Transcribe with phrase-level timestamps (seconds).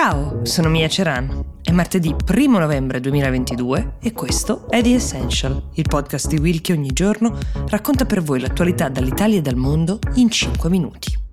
[0.00, 1.56] Ciao, sono Mia Ceran.
[1.60, 6.72] È martedì 1 novembre 2022 e questo è The Essential, il podcast di Will che
[6.72, 7.36] ogni giorno
[7.66, 11.27] racconta per voi l'attualità dall'Italia e dal mondo in 5 minuti.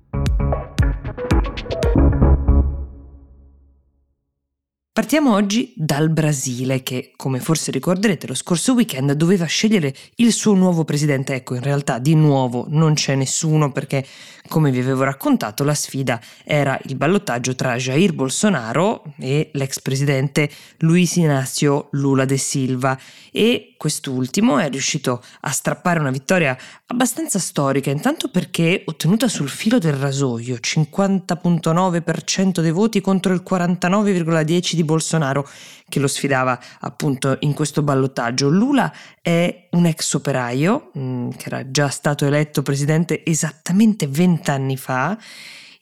[4.96, 10.54] Partiamo oggi dal Brasile che, come forse ricorderete, lo scorso weekend doveva scegliere il suo
[10.54, 11.34] nuovo presidente.
[11.34, 14.06] Ecco, in realtà di nuovo non c'è nessuno perché,
[14.48, 20.50] come vi avevo raccontato, la sfida era il ballottaggio tra Jair Bolsonaro e l'ex presidente
[20.78, 22.98] Luis Inácio Lula de Silva
[23.34, 26.58] e quest'ultimo è riuscito a strappare una vittoria
[26.88, 34.74] abbastanza storica, intanto perché ottenuta sul filo del rasoio, 50.9% dei voti contro il 49,10%
[34.74, 35.48] di Bolsonaro
[35.88, 38.50] che lo sfidava appunto in questo ballottaggio.
[38.50, 45.16] Lula è un ex operaio mm, che era già stato eletto presidente esattamente vent'anni fa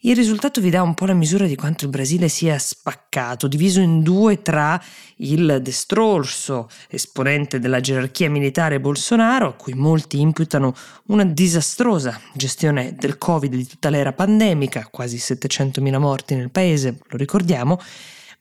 [0.06, 3.80] il risultato vi dà un po' la misura di quanto il Brasile sia spaccato, diviso
[3.80, 4.78] in due tra
[5.16, 10.74] il destrorso esponente della gerarchia militare Bolsonaro, a cui molti imputano
[11.06, 17.16] una disastrosa gestione del Covid di tutta l'era pandemica, quasi 700.000 morti nel paese, lo
[17.16, 17.80] ricordiamo,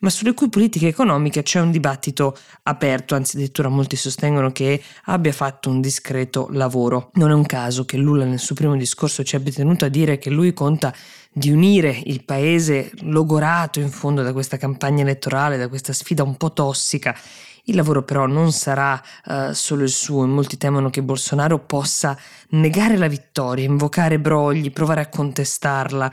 [0.04, 5.32] ma sulle cui politiche economiche c'è un dibattito aperto, anzi addirittura molti sostengono che abbia
[5.32, 7.10] fatto un discreto lavoro.
[7.14, 10.18] Non è un caso che Lula nel suo primo discorso ci abbia tenuto a dire
[10.18, 10.94] che lui conta
[11.32, 16.36] di unire il paese logorato in fondo da questa campagna elettorale, da questa sfida un
[16.36, 17.18] po' tossica.
[17.66, 22.18] Il lavoro però non sarà uh, solo il suo, molti temono che Bolsonaro possa
[22.50, 26.12] negare la vittoria, invocare brogli, provare a contestarla.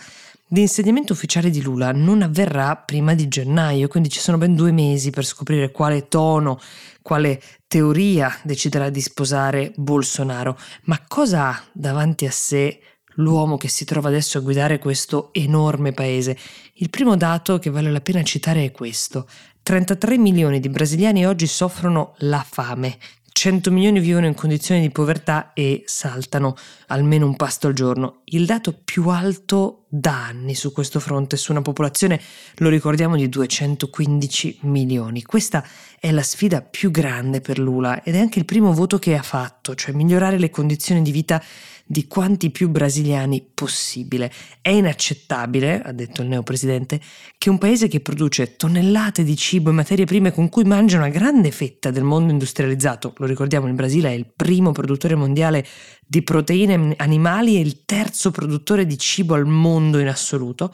[0.53, 5.11] L'insediamento ufficiale di Lula non avverrà prima di gennaio, quindi ci sono ben due mesi
[5.11, 6.59] per scoprire quale tono,
[7.03, 10.59] quale teoria deciderà di sposare Bolsonaro.
[10.85, 12.81] Ma cosa ha davanti a sé
[13.15, 16.37] l'uomo che si trova adesso a guidare questo enorme paese?
[16.75, 19.29] Il primo dato che vale la pena citare è questo.
[19.63, 22.99] 33 milioni di brasiliani oggi soffrono la fame,
[23.33, 26.57] 100 milioni vivono in condizioni di povertà e saltano
[26.89, 31.51] almeno un pasto al giorno, il dato più alto da anni su questo fronte, su
[31.51, 32.21] una popolazione,
[32.57, 35.23] lo ricordiamo, di 215 milioni.
[35.23, 35.65] Questa
[35.99, 39.23] è la sfida più grande per Lula ed è anche il primo voto che ha
[39.23, 41.43] fatto, cioè migliorare le condizioni di vita
[41.91, 44.31] di quanti più brasiliani possibile.
[44.61, 47.01] È inaccettabile, ha detto il neopresidente,
[47.37, 51.09] che un paese che produce tonnellate di cibo e materie prime con cui mangia una
[51.09, 55.67] grande fetta del mondo industrializzato, lo ricordiamo il Brasile è il primo produttore mondiale
[56.07, 60.73] di proteine animali e il terzo produttore di cibo al mondo in assoluto,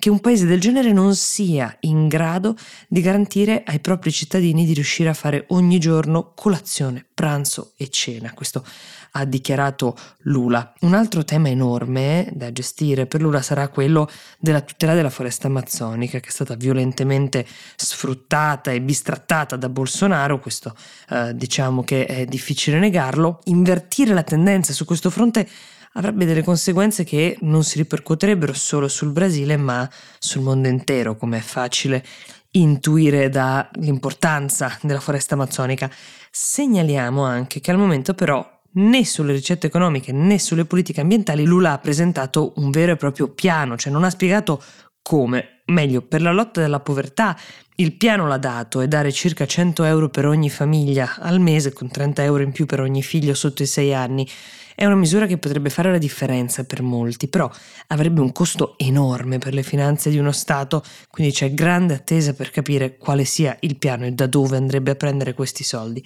[0.00, 2.56] che un paese del genere non sia in grado
[2.88, 8.32] di garantire ai propri cittadini di riuscire a fare ogni giorno colazione, pranzo e cena.
[8.32, 8.64] Questo
[9.12, 10.72] ha dichiarato Lula.
[10.80, 16.18] Un altro tema enorme da gestire per Lula sarà quello della tutela della foresta amazzonica
[16.18, 17.46] che è stata violentemente
[17.76, 20.74] sfruttata e bistrattata da Bolsonaro, questo
[21.10, 23.40] eh, diciamo che è difficile negarlo.
[23.44, 25.46] Invertire la tendenza su questo fronte
[25.94, 31.38] avrebbe delle conseguenze che non si ripercuoterebbero solo sul Brasile ma sul mondo intero, come
[31.38, 32.04] è facile
[32.52, 35.90] intuire dall'importanza della foresta amazzonica.
[36.30, 41.72] Segnaliamo anche che al momento però né sulle ricette economiche né sulle politiche ambientali Lula
[41.72, 44.62] ha presentato un vero e proprio piano, cioè non ha spiegato
[45.02, 45.62] come.
[45.66, 47.36] Meglio, per la lotta della povertà
[47.76, 51.88] il piano l'ha dato è dare circa 100 euro per ogni famiglia al mese con
[51.88, 54.28] 30 euro in più per ogni figlio sotto i 6 anni.
[54.74, 57.50] È una misura che potrebbe fare la differenza per molti, però
[57.88, 62.50] avrebbe un costo enorme per le finanze di uno Stato, quindi c'è grande attesa per
[62.50, 66.04] capire quale sia il piano e da dove andrebbe a prendere questi soldi.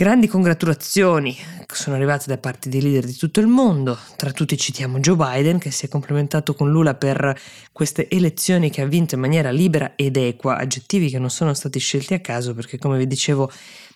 [0.00, 1.36] Grandi congratulazioni
[1.66, 5.58] sono arrivate da parte dei leader di tutto il mondo, tra tutti citiamo Joe Biden
[5.58, 7.36] che si è complementato con Lula per
[7.72, 11.80] queste elezioni che ha vinto in maniera libera ed equa, aggettivi che non sono stati
[11.80, 13.50] scelti a caso perché come vi dicevo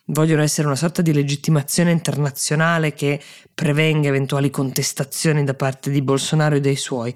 [0.07, 3.21] vogliono essere una sorta di legittimazione internazionale che
[3.55, 7.15] prevenga eventuali contestazioni da parte di Bolsonaro e dei suoi.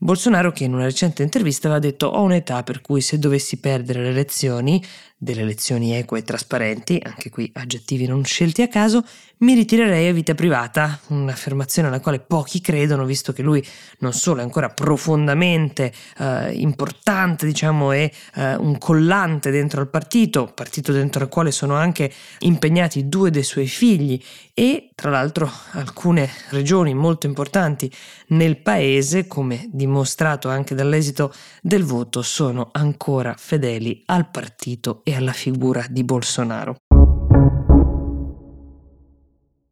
[0.00, 4.02] Bolsonaro che in una recente intervista aveva detto ho un'età per cui se dovessi perdere
[4.02, 4.80] le elezioni,
[5.20, 9.04] delle elezioni eque e trasparenti, anche qui aggettivi non scelti a caso,
[9.38, 13.64] mi ritirerei a vita privata, un'affermazione alla quale pochi credono, visto che lui
[13.98, 20.50] non solo è ancora profondamente eh, importante, diciamo, e eh, un collante dentro al partito,
[20.54, 24.20] partito dentro al quale sono anche impegnati due dei suoi figli
[24.54, 27.88] e tra l'altro alcune regioni molto importanti
[28.28, 31.32] nel paese, come dimostrato anche dall'esito
[31.62, 36.76] del voto, sono ancora fedeli al partito e alla figura di Bolsonaro.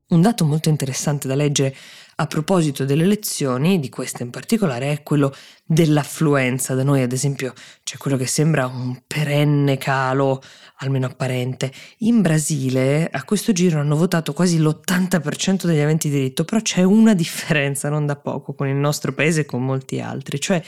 [0.08, 1.76] Un dato molto interessante da leggere
[2.18, 6.74] a proposito delle elezioni, di queste in particolare, è quello dell'affluenza.
[6.74, 7.52] Da noi, ad esempio,
[7.82, 10.40] c'è quello che sembra un perenne calo,
[10.78, 11.70] almeno apparente.
[11.98, 17.12] In Brasile, a questo giro hanno votato quasi l'80% degli aventi diritto, però c'è una
[17.12, 20.62] differenza, non da poco, con il nostro paese e con molti altri, cioè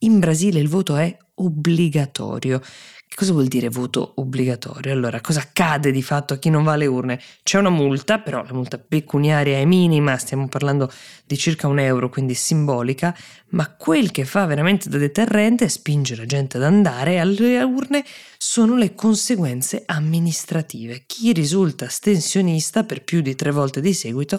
[0.00, 2.60] in Brasile il voto è obbligatorio.
[3.08, 4.92] Che cosa vuol dire voto obbligatorio?
[4.92, 7.18] Allora, cosa accade di fatto a chi non va alle urne?
[7.42, 10.92] C'è una multa, però la multa pecuniaria è minima, stiamo parlando
[11.24, 13.16] di circa un euro, quindi simbolica,
[13.50, 18.04] ma quel che fa veramente da deterrente e spinge la gente ad andare alle urne
[18.36, 21.04] sono le conseguenze amministrative.
[21.06, 24.38] Chi risulta astensionista per più di tre volte di seguito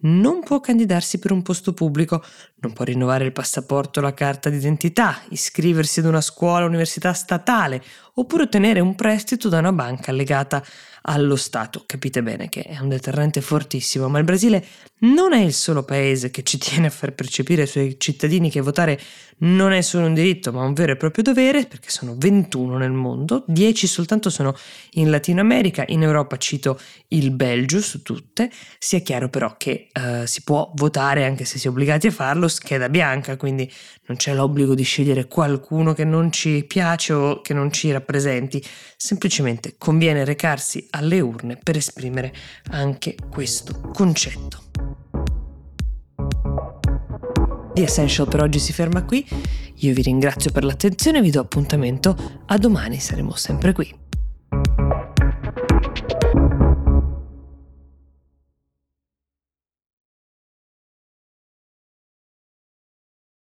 [0.00, 2.22] non può candidarsi per un posto pubblico,
[2.60, 7.12] non può rinnovare il passaporto o la carta d'identità, iscriversi ad una scuola o università
[7.12, 7.82] statale,
[8.14, 10.62] oppure ottenere un prestito da una banca legata
[11.02, 11.84] allo Stato.
[11.86, 14.64] Capite bene che è un deterrente fortissimo, ma il Brasile
[15.00, 18.60] non è il solo paese che ci tiene a far percepire ai suoi cittadini che
[18.60, 18.98] votare
[19.40, 22.90] non è solo un diritto, ma un vero e proprio dovere, perché sono 21 nel
[22.90, 24.54] mondo, 10 soltanto sono
[24.92, 28.50] in Latino America, in Europa cito il Belgio su tutte.
[28.78, 32.47] Sia chiaro però che uh, si può votare anche se si è obbligati a farlo
[32.48, 33.70] scheda bianca, quindi
[34.06, 38.62] non c'è l'obbligo di scegliere qualcuno che non ci piace o che non ci rappresenti,
[38.96, 42.34] semplicemente conviene recarsi alle urne per esprimere
[42.70, 44.62] anche questo concetto.
[47.74, 49.24] The Essential per oggi si ferma qui,
[49.76, 54.06] io vi ringrazio per l'attenzione e vi do appuntamento a domani, saremo sempre qui.